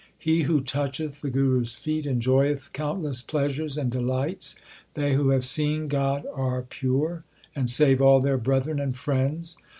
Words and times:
He 0.17 0.41
who 0.41 0.61
toucheth 0.61 1.21
the 1.21 1.29
Guru 1.29 1.61
s 1.61 1.75
feet 1.75 2.07
enjoyeth 2.07 2.73
countless 2.73 3.21
pleasures 3.21 3.77
and 3.77 3.91
delights. 3.91 4.55
They 4.95 5.13
who 5.13 5.29
have 5.29 5.45
seen 5.45 5.87
God 5.87 6.25
are 6.33 6.63
pure, 6.63 7.23
And 7.55 7.69
save 7.69 8.01
all 8.01 8.19
their 8.19 8.39
brethren 8.39 8.79
and 8.79 8.97
friends. 8.97 9.57